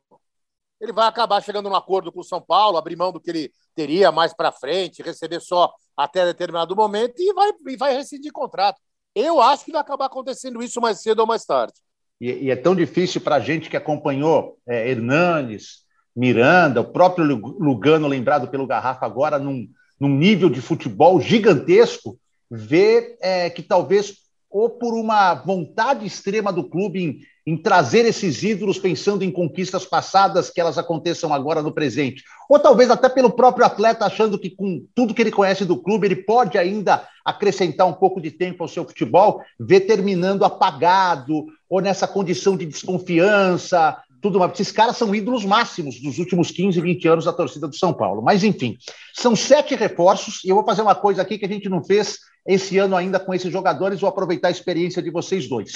[0.79, 3.51] ele vai acabar chegando num acordo com o São Paulo, abrir mão do que ele
[3.75, 8.79] teria mais para frente, receber só até determinado momento e vai, e vai rescindir contrato.
[9.13, 11.73] Eu acho que vai acabar acontecendo isso mais cedo ou mais tarde.
[12.21, 15.83] E, e é tão difícil para a gente que acompanhou é, Hernanes,
[16.15, 19.67] Miranda, o próprio Lugano, lembrado pelo Garrafa agora, num,
[19.99, 24.17] num nível de futebol gigantesco, ver é, que talvez,
[24.49, 29.85] ou por uma vontade extrema do clube em, em trazer esses ídolos pensando em conquistas
[29.85, 32.23] passadas que elas aconteçam agora no presente?
[32.49, 36.07] Ou talvez até pelo próprio atleta achando que com tudo que ele conhece do clube,
[36.07, 41.79] ele pode ainda acrescentar um pouco de tempo ao seu futebol, ver terminando apagado ou
[41.79, 44.51] nessa condição de desconfiança, tudo mais.
[44.53, 48.21] Esses caras são ídolos máximos dos últimos 15, 20 anos da torcida do São Paulo.
[48.21, 48.77] Mas, enfim,
[49.13, 52.19] são sete reforços, e eu vou fazer uma coisa aqui que a gente não fez
[52.47, 55.71] esse ano ainda com esses jogadores, vou aproveitar a experiência de vocês dois.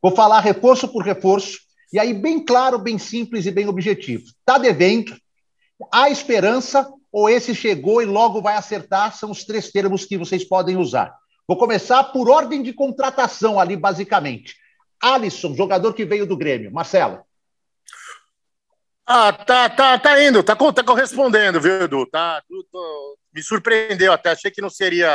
[0.00, 1.58] Vou falar reforço por reforço,
[1.92, 4.24] e aí bem claro, bem simples e bem objetivo.
[4.24, 5.16] Está devendo,
[5.92, 10.44] há esperança, ou esse chegou e logo vai acertar, são os três termos que vocês
[10.44, 11.14] podem usar.
[11.46, 14.54] Vou começar por ordem de contratação ali, basicamente.
[15.02, 16.72] Alisson, jogador que veio do Grêmio.
[16.72, 17.18] Marcelo.
[19.06, 22.06] Ah, tá, tá, tá indo, tá, tá correspondendo, viu, Edu?
[22.06, 25.10] Tá, tô, me surpreendeu até, achei que não seria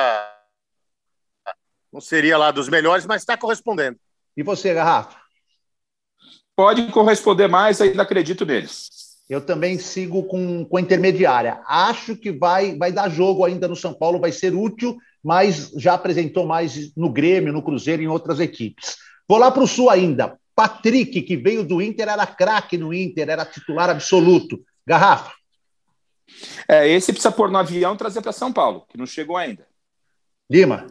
[1.91, 3.97] não seria lá dos melhores, mas está correspondendo.
[4.35, 5.17] E você, Garrafa?
[6.55, 8.89] Pode corresponder mais, ainda acredito neles.
[9.29, 11.61] Eu também sigo com, com a intermediária.
[11.65, 15.93] Acho que vai, vai dar jogo ainda no São Paulo, vai ser útil, mas já
[15.93, 18.95] apresentou mais no Grêmio, no Cruzeiro e em outras equipes.
[19.27, 20.37] Vou lá para o Sul ainda.
[20.57, 24.59] Patrick, que veio do Inter, era craque no Inter, era titular absoluto.
[24.87, 25.31] Garrafa.
[26.67, 29.67] É, esse precisa pôr no avião e trazer para São Paulo, que não chegou ainda.
[30.49, 30.87] Lima.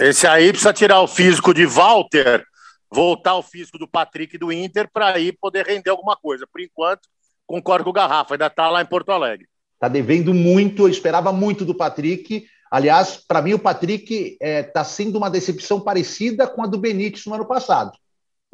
[0.00, 2.44] Esse aí precisa tirar o físico de Walter,
[2.90, 6.44] voltar o físico do Patrick do Inter para aí poder render alguma coisa.
[6.44, 7.08] Por enquanto,
[7.46, 9.46] concordo com o Garrafa, ainda está lá em Porto Alegre.
[9.74, 12.48] Está devendo muito, eu esperava muito do Patrick.
[12.68, 16.78] Aliás, para mim, o Patrick está é, tá sendo uma decepção parecida com a do
[16.78, 17.96] Benítez no ano passado.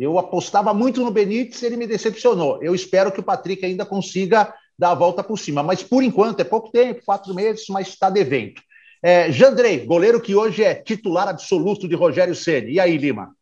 [0.03, 2.61] Eu apostava muito no Benítez, ele me decepcionou.
[2.61, 6.41] Eu espero que o Patrick ainda consiga dar a volta por cima, mas por enquanto
[6.41, 8.61] é pouco tempo, quatro meses, mas está devendo.
[9.01, 12.73] É, Jandrei, goleiro que hoje é titular absoluto de Rogério Ceni.
[12.73, 13.33] E aí, Lima?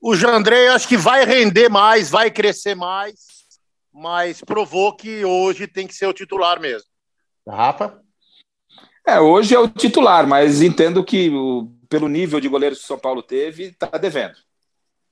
[0.00, 3.16] O Jandrei acho que vai render mais, vai crescer mais,
[3.92, 6.88] mas provou que hoje tem que ser o titular mesmo.
[7.44, 8.00] Rafa?
[9.04, 12.86] É, hoje é o titular, mas entendo que o, pelo nível de goleiro que o
[12.86, 14.36] São Paulo teve, está devendo.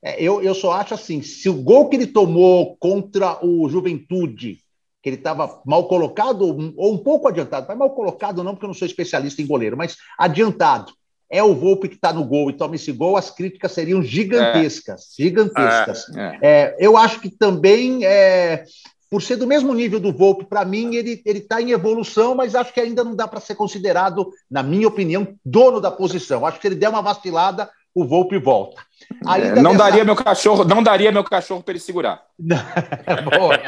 [0.02, 4.58] É, eu, eu só acho assim: se o gol que ele tomou contra o Juventude,
[5.02, 8.68] que ele estava mal colocado, ou um pouco adiantado, mas mal colocado não, porque eu
[8.68, 10.92] não sou especialista em goleiro, mas adiantado,
[11.30, 15.02] é o Volpe que está no gol e toma esse gol, as críticas seriam gigantescas.
[15.18, 15.22] É.
[15.22, 16.16] Gigantescas.
[16.16, 16.38] É.
[16.42, 18.64] É, eu acho que também, é,
[19.10, 22.72] por ser do mesmo nível do Volpe, para mim, ele está em evolução, mas acho
[22.72, 26.46] que ainda não dá para ser considerado, na minha opinião, dono da posição.
[26.46, 28.82] Acho que se ele der uma vacilada, o Volpe volta.
[29.26, 32.22] É, não daria meu cachorro, não daria meu cachorro para ele segurar.
[32.38, 33.58] Boa.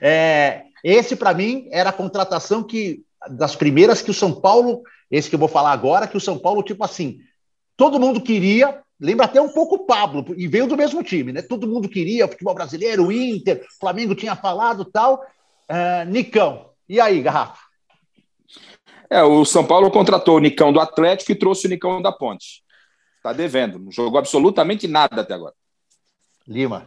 [0.00, 5.28] é, esse para mim era a contratação que das primeiras que o São Paulo, esse
[5.28, 7.18] que eu vou falar agora, que o São Paulo tipo assim,
[7.76, 11.42] todo mundo queria, lembra até um pouco o Pablo e veio do mesmo time, né?
[11.42, 15.22] Todo mundo queria futebol brasileiro, o Inter, o Flamengo tinha falado tal.
[15.68, 17.66] Uh, Nicão, e aí, garrafa?
[19.10, 22.62] É, o São Paulo contratou o Nicão do Atlético e trouxe o Nicão da Ponte.
[23.26, 23.80] Está devendo.
[23.80, 25.54] Não jogou absolutamente nada até agora.
[26.46, 26.86] Lima.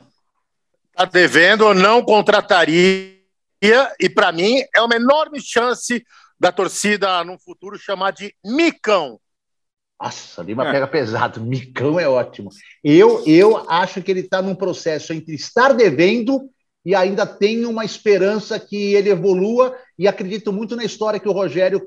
[0.89, 3.19] Está devendo, não contrataria.
[3.99, 6.01] E para mim é uma enorme chance
[6.39, 9.19] da torcida no futuro chamar de Micão.
[10.01, 10.71] Nossa, Lima é.
[10.71, 11.41] pega pesado.
[11.41, 12.49] Micão é ótimo.
[12.81, 16.49] Eu, eu acho que ele está num processo entre estar devendo
[16.85, 21.33] e ainda tenho uma esperança que ele evolua e acredito muito na história que o
[21.33, 21.81] Rogério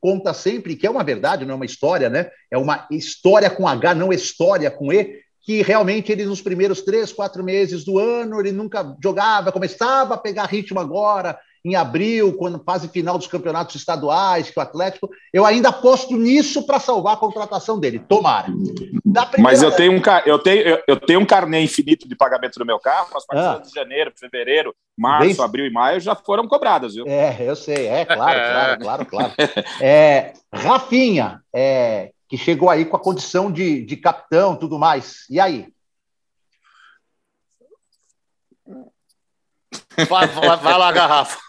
[0.00, 2.30] conta sempre, que é uma verdade, não é uma história, né?
[2.50, 7.12] É uma história com H, não história com E, que realmente ele nos primeiros três,
[7.12, 12.62] quatro meses do ano ele nunca jogava, começava a pegar ritmo agora, em abril, quando
[12.62, 15.10] fase final dos campeonatos estaduais, que o Atlético.
[15.32, 17.98] Eu ainda aposto nisso para salvar a contratação dele.
[17.98, 18.46] Tomara.
[19.38, 22.78] Mas eu tenho, um, eu, tenho, eu tenho um carnê infinito de pagamento do meu
[22.78, 23.68] carro, as partidas ah.
[23.68, 25.44] de janeiro, fevereiro, março, Bem...
[25.44, 27.04] abril e maio já foram cobradas, viu?
[27.08, 29.32] É, eu sei, é, claro, claro, claro, claro.
[29.80, 35.24] É, Rafinha, é, que chegou aí com a condição de, de capitão tudo mais.
[35.28, 35.66] E aí?
[40.08, 41.45] Vai, vai, vai lá, garrafa.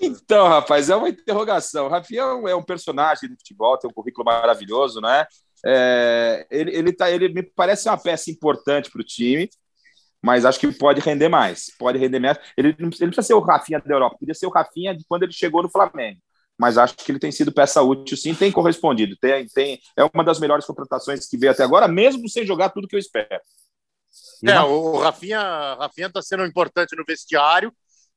[0.00, 1.86] Então, rapaz, é uma interrogação.
[1.86, 5.26] O Rafinha é um personagem do futebol, tem um currículo maravilhoso, né?
[5.64, 9.48] É, ele, ele, tá, ele me parece uma peça importante para o time,
[10.22, 11.66] mas acho que pode render mais.
[11.78, 12.38] Pode render mais.
[12.56, 15.22] Ele, ele não precisa ser o Rafinha da Europa, podia ser o Rafinha de quando
[15.22, 16.20] ele chegou no Flamengo.
[16.58, 19.16] Mas acho que ele tem sido peça útil, sim, tem correspondido.
[19.20, 22.86] Tem, tem, é uma das melhores contratações que veio até agora, mesmo sem jogar tudo
[22.86, 23.40] que eu espero.
[24.46, 27.72] É, o Rafinha está sendo importante no vestiário,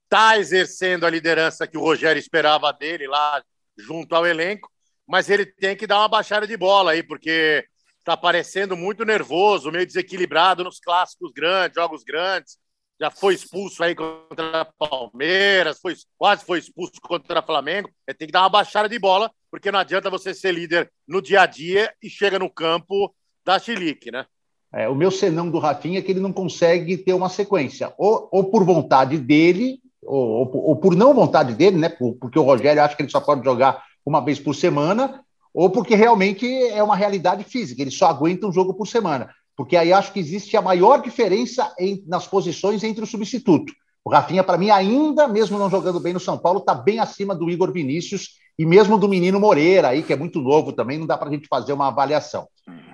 [0.07, 3.43] está exercendo a liderança que o Rogério esperava dele lá
[3.77, 4.71] junto ao elenco,
[5.05, 7.65] mas ele tem que dar uma baixada de bola aí, porque
[7.99, 12.57] está parecendo muito nervoso, meio desequilibrado nos clássicos grandes, jogos grandes.
[12.99, 17.91] Já foi expulso aí contra Palmeiras, foi, quase foi expulso contra Flamengo.
[18.07, 21.21] É, tem que dar uma baixada de bola, porque não adianta você ser líder no
[21.21, 23.13] dia a dia e chega no campo
[23.45, 24.25] da chilique, né?
[24.73, 28.27] É, o meu senão do Rafinha é que ele não consegue ter uma sequência, ou,
[28.31, 31.89] ou por vontade dele, ou, ou, ou, por não vontade dele, né?
[31.89, 35.21] Porque o Rogério acha que ele só pode jogar uma vez por semana,
[35.53, 39.29] ou porque realmente é uma realidade física, ele só aguenta um jogo por semana.
[39.55, 43.73] Porque aí acho que existe a maior diferença em, nas posições entre o substituto.
[44.05, 47.35] O Rafinha, para mim, ainda, mesmo não jogando bem no São Paulo, está bem acima
[47.35, 51.05] do Igor Vinícius e mesmo do menino Moreira, aí, que é muito novo também, não
[51.05, 52.47] dá para a gente fazer uma avaliação.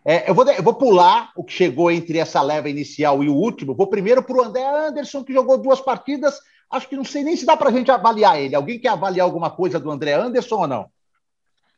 [0.05, 3.35] É, eu, vou, eu vou pular o que chegou entre essa leva inicial e o
[3.35, 3.75] último.
[3.75, 6.39] Vou primeiro para o André Anderson, que jogou duas partidas.
[6.73, 8.55] Acho que não sei nem se dá para a gente avaliar ele.
[8.55, 10.87] Alguém quer avaliar alguma coisa do André Anderson ou não?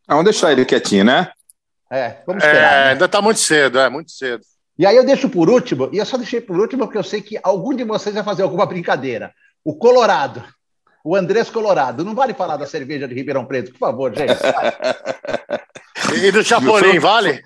[0.08, 1.32] Vamos deixar ele quietinho, né?
[1.92, 2.74] É, vamos esperar.
[2.74, 2.92] É, né?
[2.92, 4.42] Ainda está muito cedo, é muito cedo.
[4.78, 7.22] E aí eu deixo por último, e eu só deixei por último porque eu sei
[7.22, 9.34] que algum de vocês vai fazer alguma brincadeira.
[9.64, 10.44] O Colorado,
[11.04, 12.04] o Andrés Colorado.
[12.04, 14.34] Não vale falar da cerveja de Ribeirão Preto, por favor, gente.
[16.26, 17.44] e do Chapolin, vale?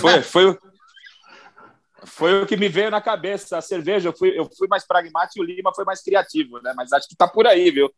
[0.00, 0.58] Foi, foi,
[2.04, 3.58] foi o que me veio na cabeça.
[3.58, 6.72] A cerveja, eu fui, eu fui mais pragmático e o Lima foi mais criativo, né?
[6.76, 7.90] Mas acho que tá por aí, viu?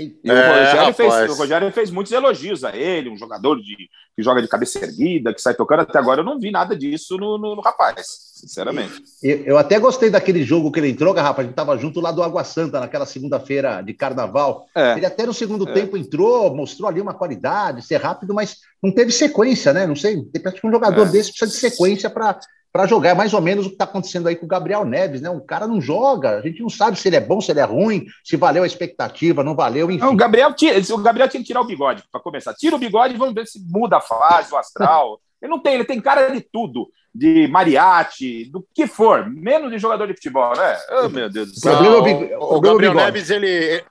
[0.00, 3.76] E é, o, Rogério fez, o, Rogério fez, muitos elogios a ele, um jogador de,
[4.16, 5.80] que joga de cabeça erguida, que sai tocando.
[5.80, 9.02] Até agora eu não vi nada disso no, no, no rapaz, sinceramente.
[9.22, 11.40] Eu, eu, até gostei daquele jogo que ele entrou, Garrafa.
[11.40, 14.66] A gente estava junto lá do Água Santa, naquela segunda-feira de carnaval.
[14.74, 15.72] É, ele até no segundo é.
[15.72, 19.86] tempo entrou, mostrou ali uma qualidade, ser rápido, mas não teve sequência, né?
[19.86, 20.22] Não sei.
[20.22, 21.10] Tem um jogador é.
[21.10, 22.38] desse precisa de sequência para
[22.72, 23.10] para jogar.
[23.10, 25.30] É mais ou menos o que está acontecendo aí com o Gabriel Neves, né?
[25.30, 27.64] O cara não joga, a gente não sabe se ele é bom, se ele é
[27.64, 30.04] ruim, se valeu a expectativa, não valeu, enfim.
[30.04, 32.54] Não, o, Gabriel tira, o Gabriel tinha que tirar o bigode, para começar.
[32.54, 35.20] Tira o bigode e vamos ver se muda a fase, o astral.
[35.40, 36.88] ele não tem, ele tem cara de tudo.
[37.14, 40.76] De mariachi, do que for, menos de jogador de futebol, né?
[41.02, 41.74] Oh, meu Deus do céu.
[41.74, 43.82] O, o, o Gabriel Neves, ele.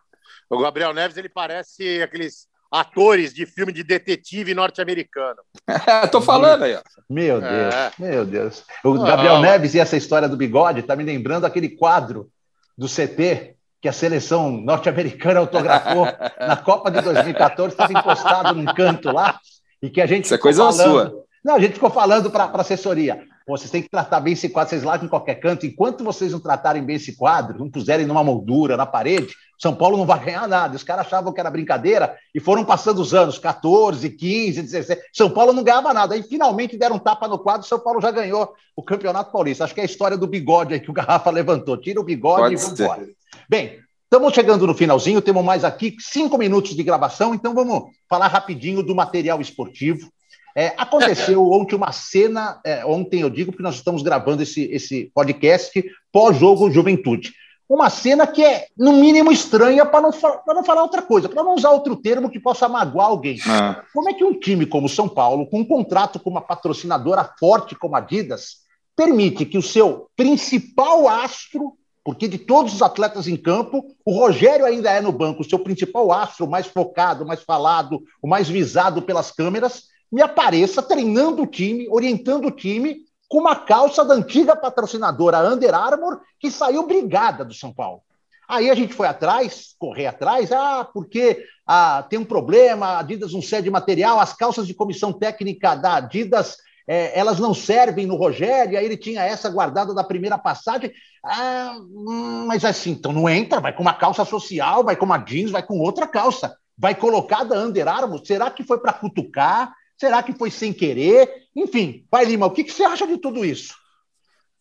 [0.50, 5.38] O Gabriel Neves, ele parece aqueles atores de filme de detetive norte-americano.
[6.12, 6.82] Tô falando aí, ó.
[7.10, 7.50] Meu é.
[7.50, 7.92] Deus, é.
[8.00, 8.64] meu Deus.
[8.84, 12.30] O Gabriel Neves e essa história do bigode tá me lembrando aquele quadro
[12.78, 16.06] do CT que a seleção norte-americana autografou
[16.40, 19.40] na Copa de 2014, estava encostado num canto lá,
[19.82, 20.26] e que a gente.
[20.26, 20.92] Isso é coisa falando...
[20.92, 21.24] sua.
[21.44, 23.24] Não, a gente ficou falando para a assessoria.
[23.48, 25.66] Vocês têm que tratar bem esse quadro, vocês largam em qualquer canto.
[25.66, 29.98] Enquanto vocês não tratarem bem esse quadro, não puserem numa moldura na parede, são Paulo
[29.98, 30.76] não vai ganhar nada.
[30.76, 35.00] Os caras achavam que era brincadeira e foram passando os anos 14, 15, 16.
[35.12, 36.14] São Paulo não ganhava nada.
[36.14, 37.66] Aí finalmente deram um tapa no quadro.
[37.66, 39.64] São Paulo já ganhou o Campeonato Paulista.
[39.64, 41.78] Acho que é a história do bigode aí que o Garrafa levantou.
[41.78, 43.08] Tira o bigode Pode e vamos embora.
[43.50, 45.22] Bem, estamos chegando no finalzinho.
[45.22, 47.34] Temos mais aqui cinco minutos de gravação.
[47.34, 50.12] Então vamos falar rapidinho do material esportivo.
[50.58, 55.12] É, aconteceu ontem uma cena, é, ontem eu digo, porque nós estamos gravando esse, esse
[55.14, 57.32] podcast pós-jogo Juventude.
[57.70, 60.12] Uma cena que é, no mínimo, estranha para não,
[60.48, 63.38] não falar outra coisa, para não usar outro termo que possa magoar alguém.
[63.46, 63.84] Ah.
[63.94, 67.76] Como é que um time como São Paulo, com um contrato com uma patrocinadora forte
[67.76, 68.66] como a Adidas,
[68.96, 74.66] permite que o seu principal astro, porque de todos os atletas em campo, o Rogério
[74.66, 79.04] ainda é no banco, o seu principal astro, mais focado, mais falado, o mais visado
[79.04, 84.56] pelas câmeras, me apareça treinando o time, orientando o time com uma calça da antiga
[84.56, 88.02] patrocinadora Under Armour, que saiu brigada do São Paulo.
[88.48, 93.34] Aí a gente foi atrás, correr atrás, ah, porque ah, tem um problema, a Adidas
[93.34, 96.56] não cede material, as calças de comissão técnica da Adidas,
[96.88, 100.94] é, elas não servem no Rogério, aí ele tinha essa guardada da primeira passagem.
[101.22, 105.18] Ah, hum, mas assim, então não entra, vai com uma calça social, vai com uma
[105.18, 109.74] jeans, vai com outra calça, vai colocar da Under Armour, será que foi para cutucar?
[109.98, 111.48] Será que foi sem querer?
[111.56, 113.76] Enfim, vai, Lima, o que, que você acha de tudo isso?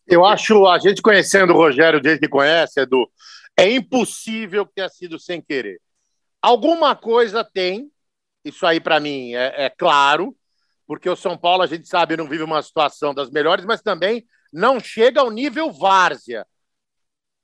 [0.07, 3.09] Eu acho, a gente conhecendo o Rogério desde que conhece, Edu,
[3.55, 5.79] é impossível que tenha sido sem querer.
[6.41, 7.91] Alguma coisa tem,
[8.43, 10.35] isso aí para mim é, é, claro,
[10.87, 14.25] porque o São Paulo, a gente sabe, não vive uma situação das melhores, mas também
[14.51, 16.47] não chega ao nível várzea.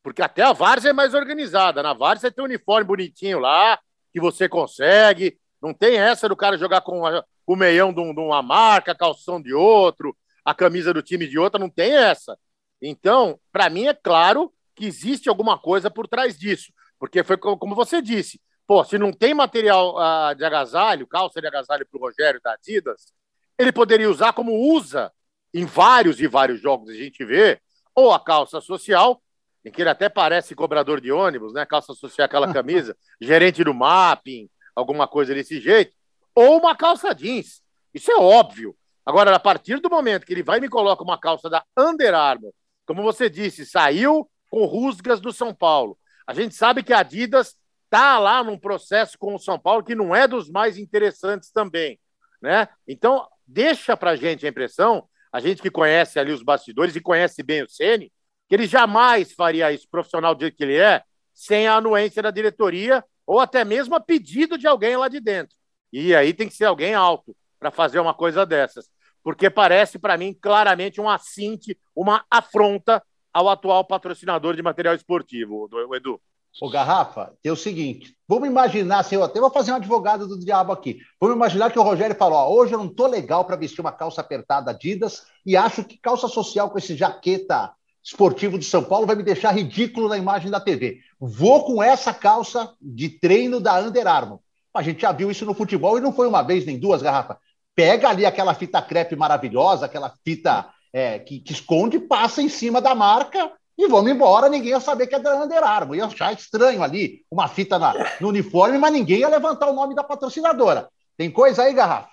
[0.01, 1.83] Porque até a várzea é mais organizada.
[1.83, 3.77] Na várzea tem um uniforme bonitinho lá,
[4.11, 5.37] que você consegue.
[5.63, 7.01] Não tem essa do cara jogar com
[7.47, 11.57] o meião de, uma marca, a calção de outro, a camisa do time de outra,
[11.57, 12.37] não tem essa.
[12.81, 17.73] Então, para mim é claro que existe alguma coisa por trás disso, porque foi como
[17.75, 22.01] você disse, pô, se não tem material uh, de agasalho, calça de agasalho para o
[22.01, 23.13] Rogério da Adidas,
[23.57, 25.13] ele poderia usar como usa
[25.53, 27.61] em vários e vários jogos, a gente vê,
[27.95, 29.21] ou a calça social,
[29.63, 31.65] em que ele até parece cobrador de ônibus, né?
[31.65, 35.95] Calça social, aquela camisa, gerente do mapping, alguma coisa desse jeito,
[36.35, 37.61] ou uma calça jeans.
[37.93, 38.75] Isso é óbvio.
[39.05, 42.13] Agora, a partir do momento que ele vai e me coloca uma calça da Under
[42.13, 42.53] Armour,
[42.85, 45.97] como você disse, saiu com rusgas do São Paulo.
[46.25, 47.55] A gente sabe que a Adidas
[47.85, 51.99] está lá num processo com o São Paulo que não é dos mais interessantes também,
[52.41, 52.67] né?
[52.87, 57.43] Então, deixa para gente a impressão, a gente que conhece ali os bastidores e conhece
[57.43, 58.11] bem o Ceni,
[58.47, 61.03] que ele jamais faria isso profissional do jeito que ele é,
[61.33, 65.55] sem a anuência da diretoria ou até mesmo a pedido de alguém lá de dentro.
[65.91, 68.89] E aí tem que ser alguém alto para fazer uma coisa dessas,
[69.23, 73.01] porque parece para mim claramente um assinte, uma afronta
[73.33, 76.19] ao atual patrocinador de material esportivo, o Edu.
[76.61, 80.37] Ô, Garrafa, é o seguinte: vamos imaginar, assim, eu até vou fazer um advogado do
[80.37, 80.99] diabo aqui.
[81.19, 83.91] Vamos imaginar que o Rogério falou: ó, hoje eu não tô legal para vestir uma
[83.91, 87.73] calça apertada Adidas e acho que calça social com esse jaqueta
[88.03, 90.99] esportivo de São Paulo vai me deixar ridículo na imagem da TV.
[91.19, 94.39] Vou com essa calça de treino da Under Armour.
[94.73, 97.37] A gente já viu isso no futebol e não foi uma vez nem duas, Garrafa.
[97.75, 102.81] Pega ali aquela fita crepe maravilhosa, aquela fita é, que, que esconde, passa em cima
[102.81, 105.95] da marca e vamos embora, ninguém ia saber que é da Under Armour.
[105.95, 109.95] Ia achar estranho ali, uma fita na, no uniforme, mas ninguém ia levantar o nome
[109.95, 110.89] da patrocinadora.
[111.17, 112.12] Tem coisa aí, Garrafa?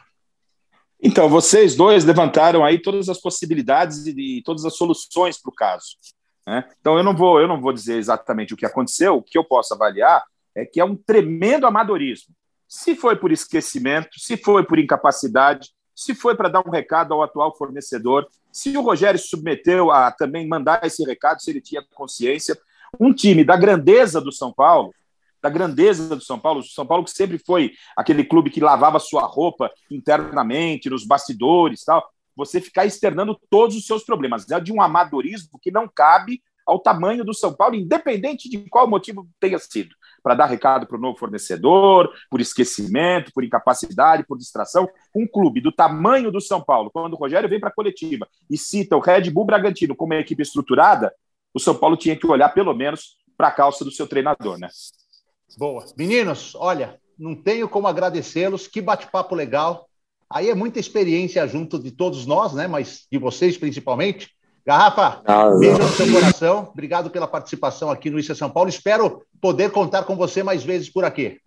[1.03, 5.55] Então, vocês dois levantaram aí todas as possibilidades e, e todas as soluções para o
[5.55, 5.97] caso.
[6.47, 6.69] Né?
[6.81, 9.45] Então, eu não, vou, eu não vou dizer exatamente o que aconteceu, o que eu
[9.45, 10.23] posso avaliar
[10.55, 12.35] é que é um tremendo amadorismo.
[12.69, 17.23] Se foi por esquecimento, se foi por incapacidade, se foi para dar um recado ao
[17.23, 21.85] atual fornecedor, se o Rogério se submeteu a também mandar esse recado, se ele tinha
[21.95, 22.59] consciência.
[22.99, 24.93] Um time da grandeza do São Paulo,
[25.43, 28.99] da grandeza do São Paulo, o São Paulo que sempre foi aquele clube que lavava
[28.99, 34.49] sua roupa internamente, nos bastidores tal, você ficar externando todos os seus problemas.
[34.51, 38.89] É de um amadorismo que não cabe ao tamanho do São Paulo, independente de qual
[38.89, 39.95] motivo tenha sido.
[40.23, 44.89] Para dar recado para o novo fornecedor, por esquecimento, por incapacidade, por distração.
[45.15, 48.57] Um clube do tamanho do São Paulo, quando o Rogério vem para a coletiva e
[48.57, 51.13] cita o Red Bull Bragantino como uma equipe estruturada,
[51.53, 54.69] o São Paulo tinha que olhar pelo menos para a calça do seu treinador, né?
[55.57, 55.85] Boa.
[55.97, 58.67] Meninos, olha, não tenho como agradecê-los.
[58.67, 59.87] Que bate-papo legal.
[60.29, 62.67] Aí é muita experiência junto de todos nós, né?
[62.67, 64.31] Mas de vocês principalmente.
[64.65, 66.69] Garrafa, ah, beijo no seu coração.
[66.73, 68.69] Obrigado pela participação aqui no Isso é São Paulo.
[68.69, 71.41] Espero poder contar com você mais vezes por aqui.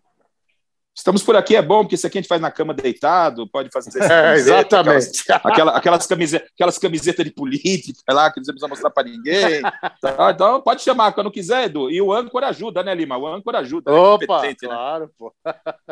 [0.95, 3.69] Estamos por aqui, é bom, porque isso aqui a gente faz na cama deitado, pode
[3.71, 3.91] fazer.
[4.13, 5.21] É, exatamente.
[5.31, 9.61] Aquelas, aquelas, aquelas, camisetas, aquelas camisetas de política lá, que não precisa mostrar para ninguém.
[9.99, 11.89] Tá, então, pode chamar quando quiser, Edu.
[11.89, 13.17] E o âncora ajuda, né, Lima?
[13.17, 13.91] O âncora ajuda.
[13.91, 13.97] Né?
[13.97, 14.55] Opa, né?
[14.59, 15.33] claro, pô.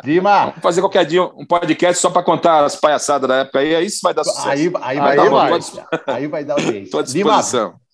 [0.04, 0.46] Lima.
[0.46, 3.58] Vamos fazer qualquer dia um podcast só para contar as palhaçadas da época.
[3.58, 4.48] Aí isso vai dar sucesso.
[4.48, 5.60] Aí, aí vai aí dar vai.
[6.06, 7.00] Aí vai dar o jeito.
[7.12, 7.40] Lima,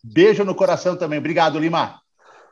[0.05, 1.19] beijo no coração também.
[1.19, 2.01] Obrigado, Lima.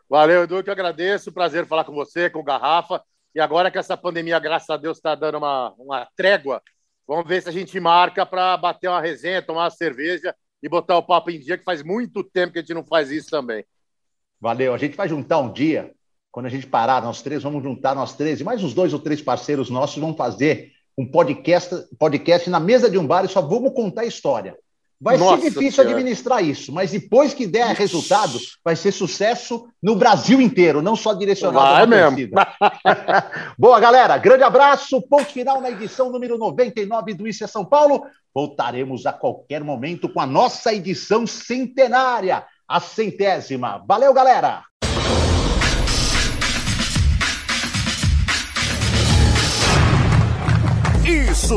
[0.09, 1.33] Valeu, Edu, que eu agradeço.
[1.33, 3.03] Prazer falar com você, com o Garrafa.
[3.37, 6.63] E agora que essa pandemia, graças a Deus, está dando uma, uma trégua,
[7.07, 10.97] vamos ver se a gente marca para bater uma resenha, tomar uma cerveja e botar
[10.97, 13.63] o papo em dia, que faz muito tempo que a gente não faz isso também.
[14.41, 14.73] Valeu.
[14.73, 15.93] A gente vai juntar um dia,
[16.33, 19.01] quando a gente parar, nós três, vamos juntar nós três, e mais uns dois ou
[19.01, 23.43] três parceiros nossos, vamos fazer um podcast, podcast na mesa de um bar e só
[23.43, 24.57] vamos contar a história.
[25.01, 25.91] Vai Nossa ser difícil senhora.
[25.91, 27.83] administrar isso, mas depois que der Ixi.
[27.83, 32.31] resultado, vai ser sucesso no Brasil inteiro, não só direcionado vai mesmo.
[33.59, 34.17] Boa, galera.
[34.17, 35.03] Grande abraço.
[35.03, 38.05] Ponto final na edição número 99 do Isso é São Paulo.
[38.35, 43.85] Voltaremos a qualquer momento com a nossa edição centenária, a centésima.
[43.87, 44.63] Valeu, galera.
[51.05, 51.57] Isso!